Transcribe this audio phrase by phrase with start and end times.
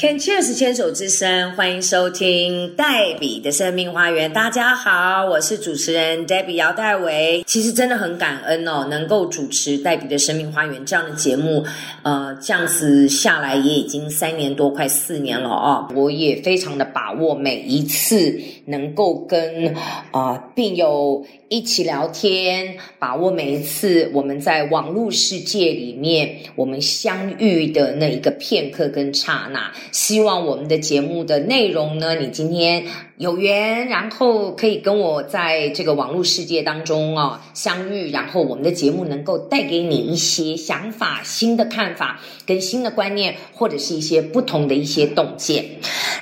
[0.00, 4.32] Can Cheers 牵手之声，欢迎收听黛比的生命花园。
[4.32, 7.42] 大家好，我是主持人 Debbie 姚黛维。
[7.48, 11.66] 其实真的很感恩哦，能够主持黛比的生命花园这样的节目，
[12.04, 15.88] 呃，这样子下来也已经三年多，快四年了哦。
[15.96, 19.74] 我也非常的把握每一次能够跟
[20.12, 21.26] 啊病友。
[21.50, 29.72] 一起聊天，把握每一次我们在网络世界里面我们相遇的那一个片刻跟刹那。
[29.90, 32.84] 希望我们的节目的内容呢，你今天。
[33.18, 45.64] 有缘，然后可以跟我在这个网络世界当中啊相遇，然后我们的节目能够带给你一些想法、新的看法跟新的观念，或者是一些不同的一些洞见。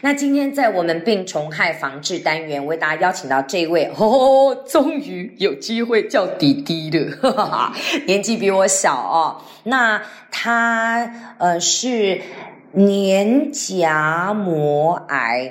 [0.00, 7.74] 那今天在我们病虫害防治单元，为大家邀请到这位哦，终于有机会叫弟弟了，
[8.08, 9.42] 年纪比我小哦。
[9.64, 12.22] 那他呃是。
[12.76, 15.50] 年颊膜癌，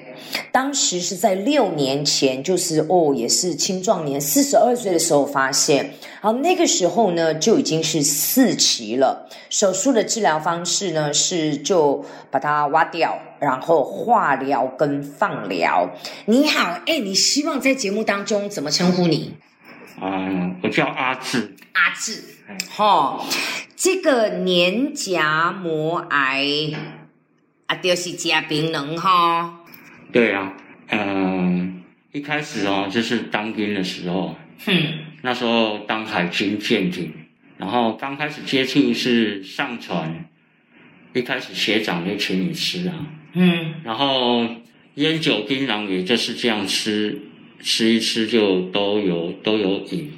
[0.51, 5.95] 当时是在六年前，就是哦，也是青壮年，四十二岁的时候发现。
[6.21, 9.27] 好，那个时候呢，就已经是四期了。
[9.49, 15.89] 手术的治疗方式呢，是就把它挖掉，然后化疗跟放疗。
[16.25, 19.33] 你好，哎，你希望在节目当中怎么称呼你？
[19.99, 21.55] 嗯，我叫阿志。
[21.73, 22.23] 阿志，
[22.69, 23.25] 哈，
[23.75, 26.45] 这个年颊膜癌。
[27.67, 29.61] 啊，就是加槟榔哈。
[30.11, 30.53] 对啊，
[30.89, 34.73] 嗯，一开始哦，就是当兵的时候，哼，
[35.23, 37.11] 那时候当海军舰艇，
[37.57, 40.29] 然后刚开始接触是上船，
[41.13, 42.93] 一开始学长就请你吃啊，
[43.33, 44.47] 嗯，然后
[44.95, 47.19] 烟酒槟榔也就是这样吃，
[47.61, 50.11] 吃一吃就都有都有瘾，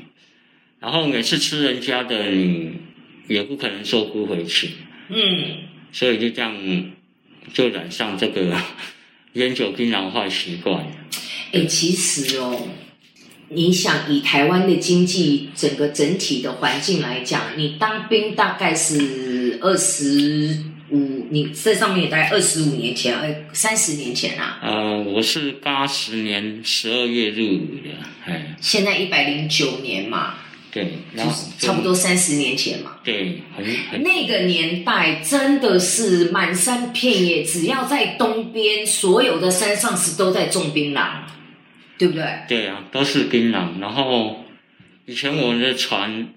[0.81, 2.73] 然后每次吃人家的你
[3.29, 4.71] 也不可能说不回去，
[5.07, 6.53] 嗯，所以就这样。
[7.53, 8.55] 就染上这个
[9.33, 10.85] 烟酒槟榔坏习惯。
[11.51, 12.67] 哎，其实哦，
[13.49, 24.59] 你想以台湾的经济整个整体的环境来讲，你当兵大概是二十五，你这上面也大概二十五年前，哎，三十年前啊。
[24.61, 27.89] 呃，我是八十年十二月入伍的，
[28.25, 28.55] 哎。
[28.59, 30.35] 现在一百零九年嘛。
[30.71, 30.93] 对，
[31.57, 32.97] 差不多三十年前嘛。
[33.03, 41.21] 对，很那个年代真的是满山遍野，只要在东边，所有的山上是都在种槟榔，
[41.97, 42.23] 对不对？
[42.47, 43.79] 对啊，都是槟榔。
[43.79, 44.45] 然后
[45.05, 46.27] 以前我们的船，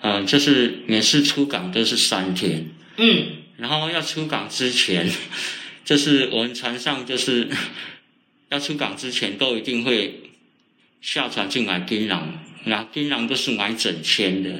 [0.00, 2.70] 嗯，就是每次出港都是三天。
[2.96, 3.26] 嗯。
[3.58, 5.08] 然后要出港之前，
[5.84, 7.48] 就是我们船上就是
[8.50, 10.32] 要出港之前，都一定会
[11.00, 12.22] 下船去买槟榔。
[12.64, 14.50] 那槟榔都是买整千的，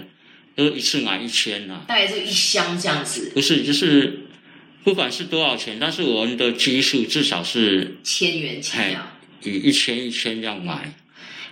[0.57, 1.83] 都一次买一千呐。
[1.87, 3.31] 大概就一箱这样子。
[3.33, 4.27] 不是，就是
[4.83, 9.19] 不管是多少钱，但是我们的基数至少是千元钱啊。
[9.45, 10.95] 以一千一千这样买。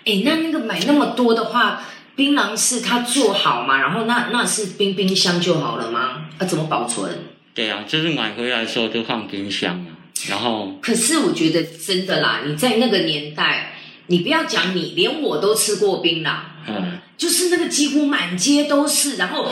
[0.04, 1.84] 哎，那那个买那么多的话，
[2.16, 3.80] 槟榔是它做好嘛？
[3.80, 6.28] 然后那那是冰冰箱就好了吗？
[6.38, 7.18] 啊，怎么保存？
[7.54, 9.96] 对啊，就是买回来的时候就放冰箱啊。
[10.28, 10.78] 然后。
[10.82, 13.74] 可是我觉得真的啦，你在那个年代。
[14.10, 19.14] 你不要讲你，连我都吃过槟榔，嗯，就是那个几乎满街都是。
[19.14, 19.48] 然后，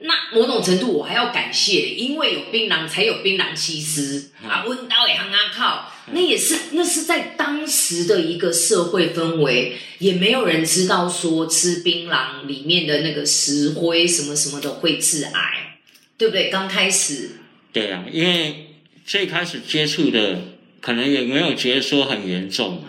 [0.00, 15.80] 那某种程度我还要感谢，因为有槟榔才有槟榔西施啊，温刀也行啊靠，那也是那是在当时的一个社会氛围，也没有人知道说吃槟榔里面的那个石灰什么什么的会致癌，
[16.16, 16.48] 对不对？
[16.48, 17.32] 刚开始，
[17.74, 18.68] 对啊，因为
[19.04, 20.40] 最开始接触的
[20.80, 22.82] 可能也没有觉得说很严重。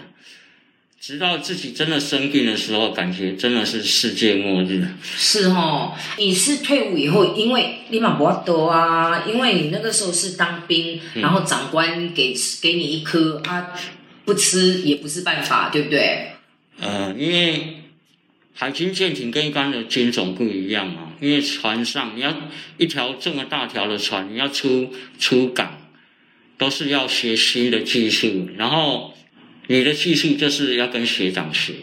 [1.01, 4.85] 直到自己真的生病的时候，感觉真的是世界末日。
[5.01, 13.67] 是哦，你是退伍以后，因为你马不要多啊，因为你那个时候是当兵，然后长官给给你一颗啊，
[14.25, 16.33] 不吃也不是办法，对不对？
[16.81, 17.77] 呃，因为
[18.53, 22.33] 海军舰艇跟一般的军种不一样嘛，因为船上你要
[22.77, 25.89] 一条这么大条的船，你要出出港，
[26.57, 29.13] 都是要学新的技术，然后。
[29.71, 31.73] 你的技术就是要跟学长学，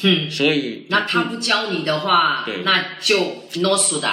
[0.00, 4.10] 嗯，所以那他不教你的话，对，那就 no 输的。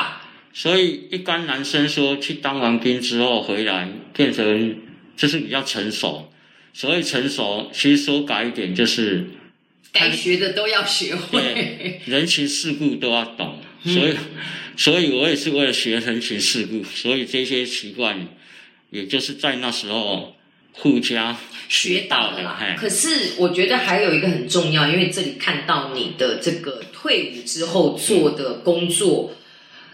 [0.53, 4.77] 所以一般男生说去当完兵之后回来变成
[5.15, 6.33] 就是比较成熟，
[6.73, 9.25] 所谓成熟，其实说改一点就是
[9.93, 13.57] 该学的都要学会，人情世故都要懂。
[13.85, 14.15] 所以，
[14.75, 18.27] 所以我也是为了学人情世故，所以这些习惯，
[18.89, 20.35] 也就是在那时候。
[20.75, 21.35] 附加
[21.69, 22.75] 学到的啦。
[22.77, 29.33] 可是我觉得还有一个很重要，因为这里看到你的这个退伍之后做的工作。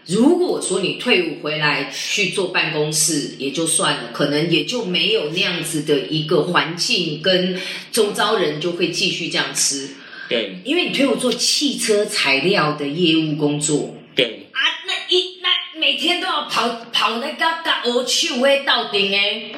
[0.05, 7.61] 如果说你退伍回来去做办公室也就算了，可能也就没有那样子的一个环境，跟
[7.91, 9.91] 周遭人就会继续这样吃。
[10.27, 13.95] 对，因为你退伍做汽车材料的业务工作。
[14.15, 19.51] 对啊，那一那每天都要跑跑那个个鹅去会到顶哎，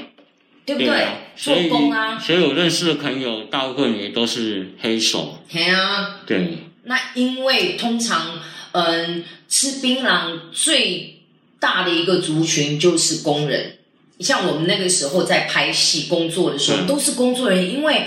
[0.65, 1.07] 对不对？
[1.35, 5.39] 做工啊，所以我认识的朋友大部分也都是黑手。
[5.51, 6.57] 对啊，对。
[6.83, 8.39] 那因为通常。
[8.73, 11.23] 嗯，吃槟榔最
[11.59, 13.79] 大的一个族群就是工人。
[14.21, 17.73] 像我们那个时候在拍戏工作的时候，都是工作人员。
[17.73, 18.05] 因为，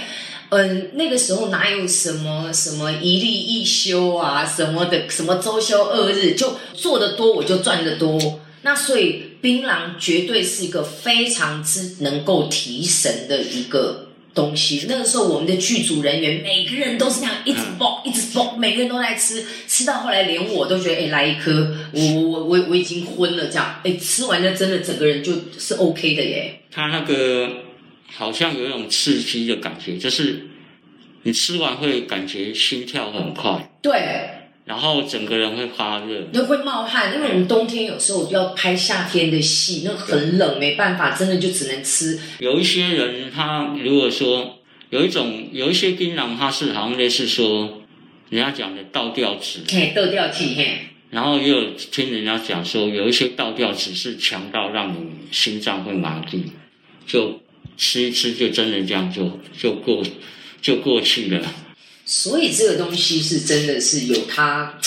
[0.49, 8.41] 嗯，那个时候哪有什么什么一例一休啊，什么的，什么周休二日，就做的多我就赚的多。
[8.65, 14.01] 那所以槟榔绝对是一个非常之能够提神的一个。
[14.35, 26.63] 东西，那个时候我们的剧组人员每个人都是那样，一直爆，一直爆，每个人都在吃，吃到后来连我都觉得，哎，来一颗，我我我我已经昏了，这样，哎，吃完了真的整个人就是 OK 的耶。
[26.73, 27.49] 他那个
[28.13, 30.49] 好像有一种刺激的感觉，就是
[31.23, 33.77] 你吃完会感觉心跳很快。
[33.81, 34.44] 对。
[34.65, 42.19] 然后整个人会发热，那会冒汗，因为我们冬天有时候要拍夏天的戏，那很冷，没办法，真的就只能吃。
[42.39, 44.59] 有一些人，他如果说
[44.89, 47.83] 有一种有一些槟榔，它是好像类似说
[48.31, 50.79] 人家讲的倒吊子，嘿，倒吊子，嘿。
[51.11, 54.97] 然后也有听人家讲说，有一些倒吊子是强到让你
[55.31, 56.43] 心脏会麻痹，
[57.07, 57.41] 就
[57.77, 60.03] 吃一吃就真的这样就就过
[60.63, 61.55] 就过去了。
[62.05, 64.79] 所以这个东西是真的是有它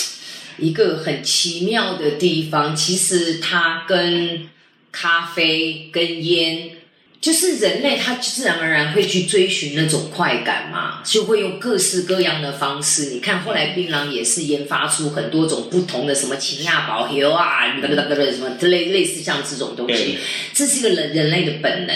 [0.58, 2.76] 一个很奇妙的地方。
[2.76, 4.48] 其实它跟
[4.92, 6.72] 咖啡、跟烟，
[7.20, 13.12] 就是人类他自然而然会去追寻那种快感嘛，就会用各式各样的方式。
[13.12, 20.18] 你看后来槟榔也是研发出很多种不同的什么秦亚宝油啊，什么之类类似像这种东西，
[20.54, 21.96] 这是一个人人类的本能。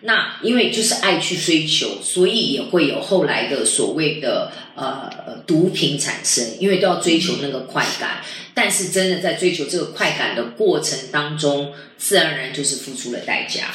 [0.00, 8.22] 那因为就是爱去追求，所以也会有后来的所谓的呃毒品产生，因为都要追求那个快感。
[8.54, 13.72] 但是真的在追求这个快感的过程当中，自然而然就是付出了代价，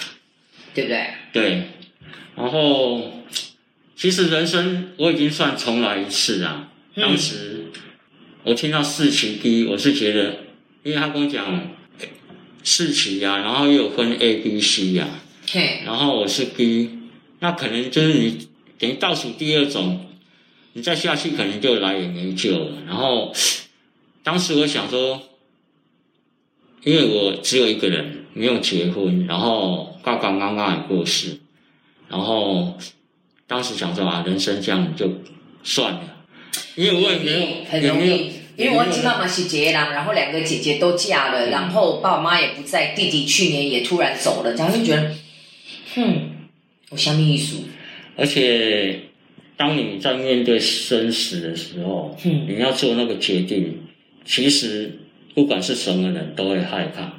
[0.74, 1.08] 对不对？
[1.32, 1.70] 对。
[2.36, 3.12] 然后，
[3.96, 6.70] 其实人生我已经算重来一次啊。
[6.96, 7.66] 当时
[8.44, 10.40] 我听到四期 D，我是觉得，
[10.84, 11.70] 因为他跟我讲
[12.64, 15.08] 四期呀，然后又有分 A、B、C 呀。
[15.86, 16.90] 然后我是 B，
[17.40, 18.48] 那可能就是你
[18.80, 20.08] 等于倒数第二种，
[20.74, 22.72] 你再下去可能就来也没救了。
[22.88, 23.32] 然后
[24.24, 25.22] 当时我想说，
[26.84, 31.40] 因为我只有一个人，没有结婚，然后爸爸妈妈也过世，
[32.08, 32.76] 然后
[33.46, 35.08] 当时想说啊，人生这样就
[35.64, 36.02] 算了，
[36.76, 45.14] 因为我也没有很容易，因为我亲妈妈是姐郎，然后两个姐姐都嫁了，然后爸爸妈妈也不在，弟弟去年也突然走了，然后就觉得。
[45.96, 46.30] 哼，
[46.90, 47.64] 我相信艺术。
[48.16, 49.00] 而且，
[49.56, 53.80] 当你在面对生死的时候，嗯，你要做那个决定，
[54.26, 55.00] 其实
[55.34, 57.14] 不管是什么人都会害怕。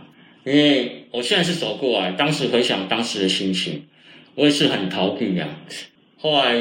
[0.44, 3.85] 因为我现在是走过来，当时回想当时的心情，
[4.35, 5.49] 我也是很逃避呀。
[6.19, 6.54] 后来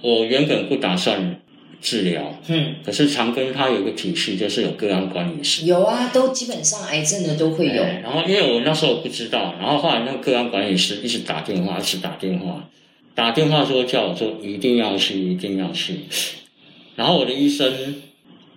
[0.00, 1.40] 我原本不打算。
[1.80, 5.64] 治疗，嗯，可是长庚它有个体系，就是有个案管理师。
[5.64, 7.82] 有啊，都基本上癌症的都会有。
[8.02, 12.68] 然后因为我那时候不知道，然后后来那个个案管理师一直打电话，一直打电话，
[13.14, 16.00] 打电话说叫我说一定要去，一定要去。
[16.96, 17.72] 然后我的医生，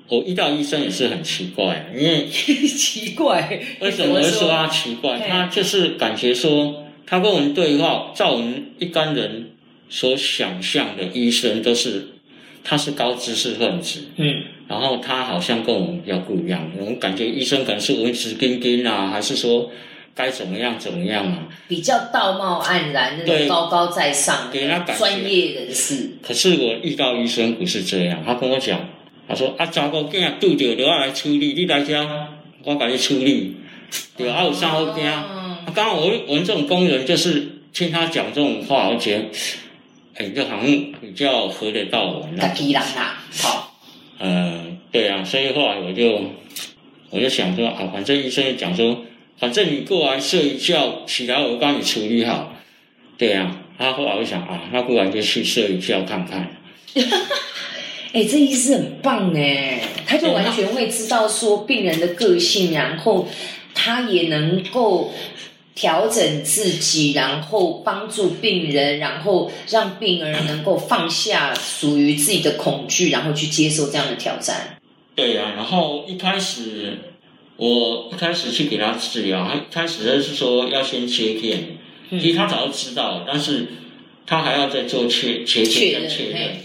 [0.07, 5.19] 我遇到医生也是很奇怪，因为 奇怪， 为什么会说他奇怪？
[5.19, 9.51] 他就是感觉说，他跟我们对话，照我们一般人
[9.89, 12.07] 所想象的医生都是。
[12.63, 16.71] 他是高知识分子，嗯，然后他好像跟我们比较不一样。
[16.77, 19.71] 我们感觉医生可能是文质彬彬啊，还是说
[20.13, 21.47] 该怎么样怎么样啊？
[21.67, 26.11] 比较道貌岸然，那种高高在上，给他感觉专业人士。
[26.21, 28.89] 可是我遇到医生不是这样，他跟我讲，
[29.27, 32.29] 他说啊，查某囝拄着都要来处理，你来家，
[32.63, 33.55] 我给你处理，
[34.15, 35.03] 对啊，有啥好惊？
[35.73, 39.25] 刚刚我我们这种工人就是听他讲这种话，我觉得。
[40.21, 40.65] 哎，就好像
[41.01, 42.47] 比较合得到我那。
[42.49, 43.75] 皮囊啊，好。
[44.19, 46.21] 嗯，对啊，所以后来我就
[47.09, 49.03] 我就想说啊，反正医生讲说，
[49.39, 52.53] 反正你过来睡一觉，起来我帮你处理好。
[53.17, 56.55] 对啊，他后来我想啊，那不然就去睡一觉看看。
[58.13, 63.27] 哎，这医师很棒哎，他就完全会知道说病人的个性，然后
[63.73, 65.11] 他也能够
[65.73, 74.77] 调整自己，然后帮助病人，然后让病人能够放下属于自己的恐惧，然后去接受这样的挑战。
[75.15, 76.97] 对呀，然后一开始
[77.57, 81.77] 我一开始去给他治疗，他开始是说要先切片，
[82.09, 83.67] 其实他早就知道，但是
[84.25, 86.63] 他还要再做切切片跟切片。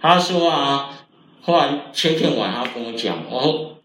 [0.00, 1.06] 他说啊，
[1.40, 3.78] 后来切片完，他跟我讲，然后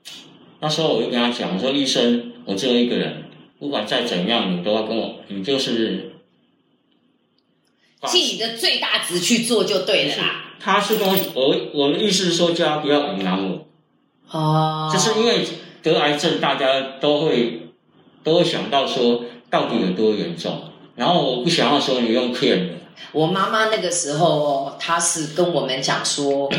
[0.59, 3.23] 那时候我就跟他讲，我说医生，我只有一个人，
[3.63, 6.11] 不管再怎样，你都要跟我，你就是
[8.07, 10.55] 尽你的最大值去做就对了啦。
[10.59, 13.65] 他是跟我，我我的意思是说，叫他不要为难我。
[14.31, 15.47] 哦，就是因为
[15.81, 17.69] 得癌症，大家都会
[18.21, 20.63] 都会想到说到底有多严重，
[20.97, 22.73] 然后我不想要说你用骗的。
[23.13, 26.51] 我妈妈那个时候，她是跟我们讲说，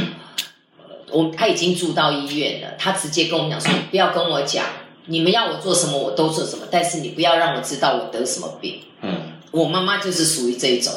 [1.12, 4.64] 我她已经住到医院了，她直接跟我们讲说，不要跟我讲，
[5.06, 8.80] 你们要我做什么我都做什么，但是你不要让我知道我得什么病。
[9.02, 10.92] 嗯，我妈妈就是属于这一种，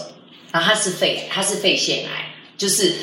[0.52, 2.94] 然后她是肺，她是肺腺癌，就是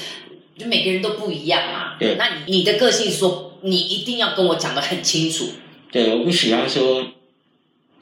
[0.58, 1.96] 就每个人都不一样嘛。
[1.98, 3.50] 对，那你你的个性说。
[3.66, 5.48] 你一定要跟我讲的很清楚。
[5.90, 7.02] 对，我不喜欢说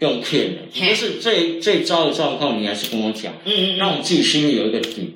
[0.00, 5.14] 用骗的，就是最最糟的状况，你还是跟我讲，嗯嗯，让我自己心里有一个底。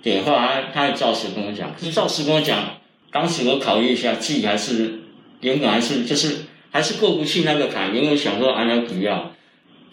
[0.00, 2.78] 对，后来他赵师跟我讲，赵师跟我讲，
[3.10, 5.00] 当时我考虑一下，自己还是
[5.40, 9.32] 原本还是就是还是过不去那个坎，因为想说安那不要。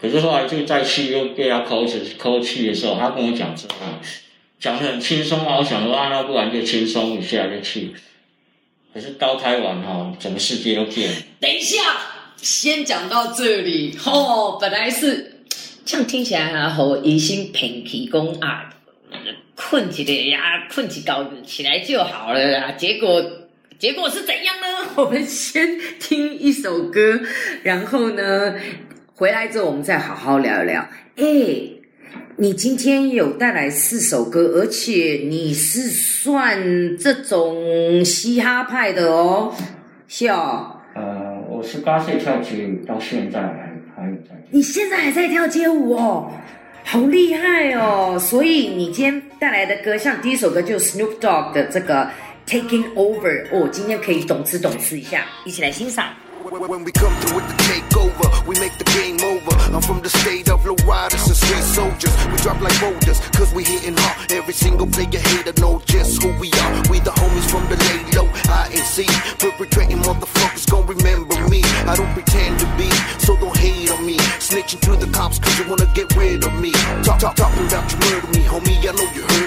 [0.02, 4.00] 可是后来就再去又被他抠起抠去的时候，他跟我讲这样，
[4.60, 5.58] 讲的很轻松啊。
[5.58, 7.94] 我想说啊，那不然就轻松一下就去。
[8.94, 11.10] 可是刀开完哈，整个世界都变。
[11.40, 11.82] 等一下，
[12.38, 14.58] 先讲到这里哦。
[14.60, 15.42] 本来是
[15.86, 18.70] 这样听起来啊，好疑心平提供啊，
[19.56, 22.72] 困起来呀，困起高起来就好了啦。
[22.74, 23.24] 结果
[23.80, 24.92] 结果是怎样呢？
[25.04, 27.20] 我们先听一首歌，
[27.64, 28.56] 然后呢，
[29.16, 30.88] 回来之后我们再好好聊一聊。
[31.18, 31.26] 哎。
[32.38, 39.54] 你今天有带来四首歌，而且你是算这种嘻哈派的哦，
[40.10, 40.82] 是哦。
[40.94, 44.36] 呃，我是八岁跳街舞，到现在还还有在。
[44.52, 46.30] 你现在还在跳街舞哦，
[46.84, 48.18] 好厉害哦！
[48.20, 52.10] 所以你今天带来的歌，像第一首歌就是 Snoop Dogg 的这个
[52.47, 56.13] Taking Over，哦，今天可以懂吃懂吃一下，一起来欣赏。
[56.43, 59.55] When we come through with the takeover, we make the game over.
[59.71, 62.11] I'm from the state of low riders and street soldiers.
[62.33, 64.33] We drop like boulders, cause we hitting hard.
[64.33, 66.73] Every single player hater know just who we are.
[66.89, 69.05] We the homies from the lay low, I and C.
[69.39, 71.61] Perpetrating motherfuckers gon' remember me.
[71.87, 72.89] I don't pretend to be,
[73.21, 74.17] so don't hate on me.
[74.41, 76.73] Snitching to the cops cause you wanna get rid of me.
[77.05, 78.81] Talk, talk, talking about you murder me, homie.
[78.89, 79.44] I know you heard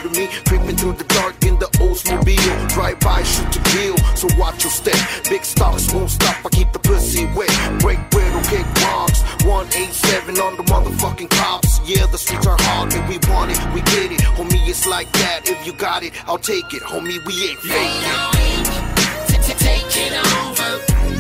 [4.58, 5.24] Watch your step.
[5.30, 7.50] Big stocks won't stop, I keep the pussy wet.
[7.80, 9.22] Break bread or kick rocks.
[9.44, 11.80] 187 on the motherfucking cops.
[11.84, 14.20] Yeah, the streets are hard and we want it, we get it.
[14.20, 15.48] Homie, it's like that.
[15.48, 16.82] If you got it, I'll take it.
[16.82, 18.48] Homie, we ain't faking.
[19.58, 21.17] Take it over.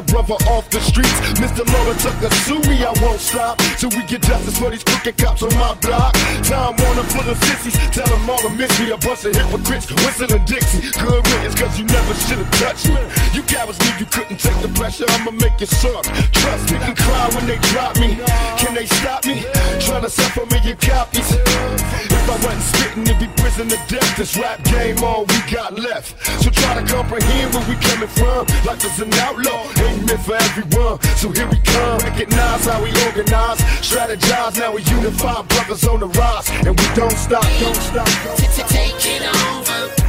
[0.00, 1.20] A brother off the streets.
[1.40, 1.66] Mr.
[1.72, 5.42] Laura Tucker, sue me, I won't stop till we get justice for these crooked cops
[5.42, 6.14] on my block.
[6.50, 8.90] Time Warner full of sissies, tell them all to miss me.
[8.90, 10.90] A bunch of hypocrites, whistling Dixie.
[10.98, 12.98] Good riddance, cause you never should've touched me.
[13.30, 16.02] You cowards knew you couldn't take the pressure, I'ma make you suck.
[16.34, 18.18] Trust me, can cry when they drop me.
[18.58, 19.46] Can they stop me?
[19.78, 21.30] Trying to for me your copies.
[21.30, 24.16] If I wasn't spitting, it'd be prison to death.
[24.16, 26.18] This rap game, all we got left.
[26.42, 28.46] So try to comprehend where we coming from.
[28.66, 30.98] Life is an outlaw, ain't meant for everyone.
[31.14, 34.58] So here we come, recognize how we organize, strategize.
[34.58, 38.06] Now we unify, brothers on the rise, and we don't stop, don't stop.
[38.24, 38.68] Don't stop.
[38.68, 39.99] Take it on.